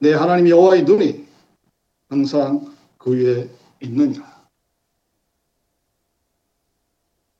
내 0.00 0.14
하나님 0.14 0.48
여호와의 0.48 0.84
눈이 0.84 1.26
항상 2.08 2.74
그 2.98 3.12
위에 3.12 3.48
있느니라. 3.80 4.38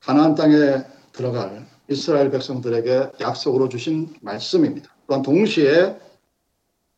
가나안 0.01 0.35
땅에 0.35 0.83
들어갈 1.11 1.67
이스라엘 1.89 2.29
백성들에게 2.31 3.11
약속으로 3.19 3.69
주신 3.69 4.15
말씀입니다. 4.21 4.93
또한 5.07 5.21
동시에 5.21 5.99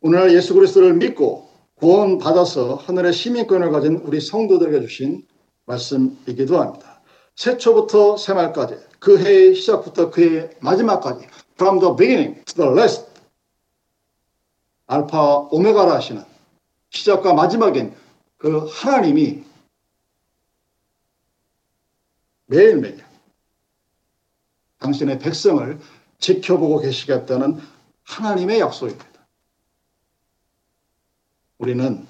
오늘날 0.00 0.34
예수 0.34 0.54
그리스도를 0.54 0.94
믿고 0.94 1.48
구원 1.74 2.18
받아서 2.18 2.74
하늘의 2.74 3.12
시민권을 3.12 3.70
가진 3.70 3.96
우리 4.04 4.20
성도들에게 4.20 4.80
주신 4.86 5.26
말씀이기도 5.64 6.60
합니다. 6.60 7.00
새초부터 7.34 8.16
새말까지 8.16 8.76
그 8.98 9.18
해의 9.18 9.54
시작부터 9.54 10.10
그 10.10 10.22
해의 10.22 10.50
마지막까지 10.60 11.26
from 11.62 11.78
the 11.78 11.94
beginning 11.94 12.44
to 12.44 12.54
the 12.56 12.68
last 12.68 13.06
알파 14.88 15.48
오메가라 15.52 15.94
하시는 15.94 16.24
시작과 16.90 17.34
마지막인 17.34 17.94
그 18.36 18.66
하나님이 18.66 19.44
매일매일 22.46 23.04
당신의 24.80 25.20
백성을 25.20 25.78
지켜보고 26.18 26.80
계시겠다는 26.80 27.60
하나님의 28.02 28.58
약속입니다. 28.58 29.06
우리는 31.58 32.06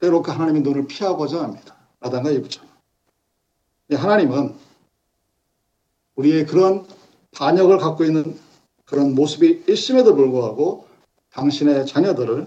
때로 0.00 0.22
그 0.22 0.32
하나님의 0.32 0.62
눈을 0.62 0.88
피하고자 0.88 1.40
합니다. 1.40 1.76
아담과 2.00 2.32
이브처럼. 2.32 2.68
하나님은 3.92 4.58
우리의 6.16 6.46
그런 6.46 6.84
반역을 7.32 7.78
갖고 7.78 8.04
있는 8.04 8.38
그런 8.84 9.14
모습이 9.14 9.64
있음에도 9.68 10.14
불구하고 10.14 10.86
당신의 11.30 11.86
자녀들을 11.86 12.46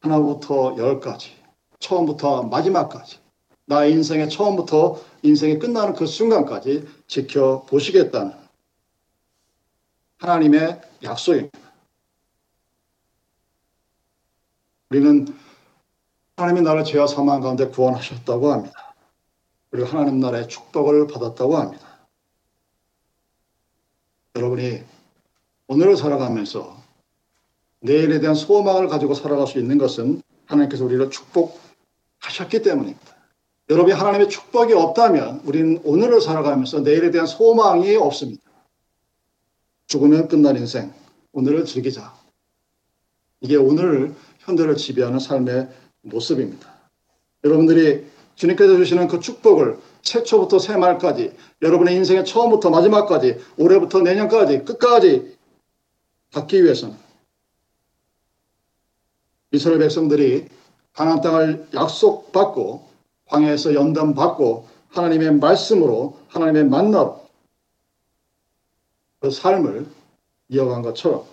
하나부터 0.00 0.76
열까지, 0.78 1.32
처음부터 1.80 2.44
마지막까지, 2.44 3.18
나의 3.66 3.92
인생의 3.92 4.30
처음부터 4.30 5.00
인생이 5.22 5.58
끝나는 5.58 5.94
그 5.94 6.06
순간까지 6.06 6.86
지켜보시겠다는 7.06 8.32
하나님의 10.18 10.80
약속입니다. 11.02 11.58
우리는 14.90 15.26
하나님이 16.36 16.62
나를 16.62 16.84
죄와 16.84 17.06
사망 17.06 17.40
가운데 17.40 17.68
구원하셨다고 17.68 18.52
합니다. 18.52 18.94
그리고 19.70 19.88
하나님 19.88 20.20
나라의 20.20 20.48
축복을 20.48 21.06
받았다고 21.06 21.56
합니다. 21.56 21.91
여러분이 24.34 24.82
오늘을 25.66 25.96
살아가면서 25.96 26.80
내일에 27.80 28.20
대한 28.20 28.34
소망을 28.34 28.88
가지고 28.88 29.14
살아갈 29.14 29.46
수 29.46 29.58
있는 29.58 29.76
것은 29.76 30.22
하나님께서 30.46 30.84
우리를 30.84 31.10
축복하셨기 31.10 32.62
때문입니다. 32.62 33.16
여러분이 33.68 33.94
하나님의 33.94 34.28
축복이 34.28 34.72
없다면 34.72 35.42
우리는 35.44 35.80
오늘을 35.84 36.20
살아가면서 36.20 36.80
내일에 36.80 37.10
대한 37.10 37.26
소망이 37.26 37.94
없습니다. 37.96 38.42
죽으면 39.86 40.28
끝날 40.28 40.56
인생, 40.56 40.92
오늘을 41.32 41.64
즐기자. 41.64 42.14
이게 43.40 43.56
오늘 43.56 44.14
현대를 44.40 44.76
지배하는 44.76 45.18
삶의 45.18 45.68
모습입니다. 46.02 46.72
여러분들이 47.44 48.06
주님께서 48.36 48.76
주시는 48.76 49.08
그 49.08 49.20
축복을 49.20 49.78
최초부터 50.02 50.58
새말까지 50.58 51.34
여러분의 51.62 51.94
인생의 51.96 52.24
처음부터 52.24 52.70
마지막까지 52.70 53.38
올해부터 53.56 54.00
내년까지 54.00 54.64
끝까지 54.64 55.36
받기 56.32 56.62
위해서는 56.62 56.96
이스라엘 59.52 59.78
백성들이 59.78 60.48
가나안 60.92 61.20
땅을 61.20 61.68
약속받고 61.74 62.88
광야에서 63.26 63.74
연단받고 63.74 64.68
하나님의 64.90 65.34
말씀으로 65.34 66.18
하나님의 66.28 66.64
만나로 66.64 67.22
그 69.20 69.30
삶을 69.30 69.86
이어간 70.48 70.82
것처럼 70.82 71.24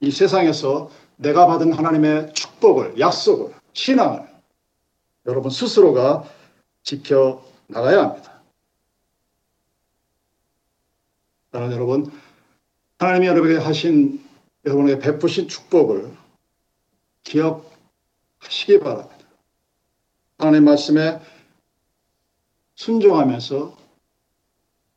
이 0.00 0.10
세상에서 0.10 0.90
내가 1.16 1.46
받은 1.46 1.72
하나님의 1.72 2.32
축복을 2.32 2.98
약속을 2.98 3.54
신앙을 3.72 4.28
여러분 5.26 5.50
스스로가 5.50 6.24
지켜 6.90 7.46
나가야 7.68 8.02
합니다. 8.02 8.42
나는 11.52 11.70
여러분 11.70 12.10
하나님이 12.98 13.28
여러분에게 13.28 13.60
하신 13.60 14.20
여러분에게 14.64 14.98
베푸신 14.98 15.46
축복을 15.46 16.12
기억하시기 17.22 18.80
바랍니다. 18.80 19.24
하나님 20.38 20.64
말씀에 20.64 21.20
순종하면서 22.74 23.78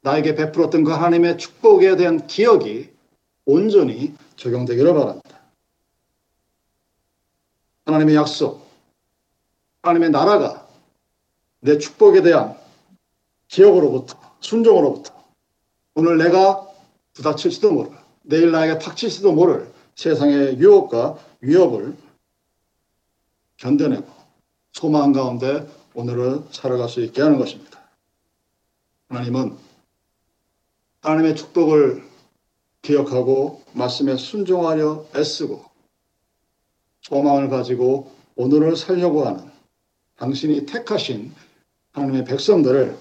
나에게 0.01 0.33
베풀었던 0.33 0.83
그 0.85 0.91
하나님의 0.93 1.37
축복에 1.37 1.95
대한 1.95 2.25
기억이 2.25 2.91
온전히 3.45 4.15
적용되기를 4.37 4.95
바랍니다. 4.95 5.41
하나님의 7.85 8.15
약속, 8.15 8.67
하나님의 9.83 10.09
나라가 10.09 10.62
내 11.63 11.77
축복에 11.77 12.21
대한 12.21 12.57
기억으로부터, 13.47 14.19
순종으로부터 14.41 15.13
오늘 15.95 16.17
내가 16.17 16.67
부닥칠지도 17.13 17.71
모를, 17.71 17.91
내일 18.23 18.51
나에게 18.51 18.79
닥칠지도 18.79 19.31
모를 19.31 19.71
세상의 19.95 20.57
유혹과 20.57 21.17
위협을 21.39 21.95
견뎌내고 23.57 24.05
소망 24.73 25.13
가운데 25.13 25.65
오늘을 25.93 26.43
살아갈 26.51 26.89
수 26.89 27.01
있게 27.01 27.21
하는 27.21 27.37
것입니다. 27.37 27.79
하나님은 29.07 29.55
하나님의 31.01 31.35
축복을 31.37 32.03
기억하고 32.81 33.63
말씀에 33.71 34.17
순종하려 34.17 35.05
애쓰고 35.15 35.63
소망을 37.03 37.47
가지고 37.47 38.11
오늘을 38.35 38.75
살려고 38.75 39.25
하는 39.25 39.49
당신이 40.17 40.65
택하신 40.65 41.33
하나님의 41.93 42.25
백성들을 42.25 42.97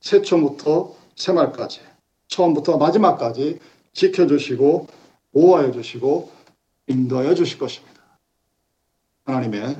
새초부터 0.00 0.96
새말까지 1.16 1.80
처음부터 2.28 2.78
마지막까지 2.78 3.58
지켜주시고 3.92 4.86
보호하여 5.32 5.72
주시고 5.72 6.32
인도하여 6.86 7.34
주실 7.34 7.58
것입니다. 7.58 8.00
하나님의 9.24 9.76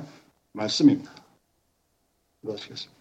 말씀입니다. 0.51 1.11
기도하시겠습니다. 2.41 2.96